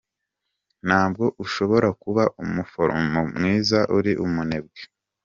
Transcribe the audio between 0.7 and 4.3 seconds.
Ntabwo ushobora kuba umuforomo mwiza, uri